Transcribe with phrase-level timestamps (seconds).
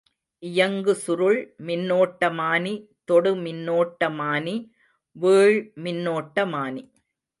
[0.43, 2.73] இயங்குசுருள் மின்னோட்டமானி,
[3.05, 4.55] தொடு மின்னோட்ட மானி,
[5.15, 6.83] வீழ் மின்னோட்டமானி.